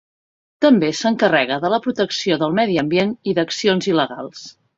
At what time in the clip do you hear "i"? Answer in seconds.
3.33-3.37